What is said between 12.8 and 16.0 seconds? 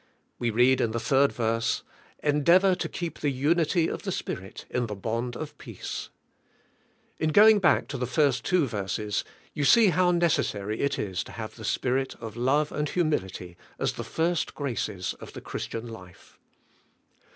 humility as the first graces of the Christ ian